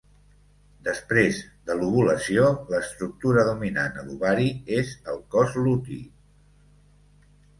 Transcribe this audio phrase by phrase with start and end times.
[0.85, 1.41] Després
[1.71, 4.49] de l'ovulació l'estructura dominant a l'ovari
[4.81, 5.99] és el cos luti.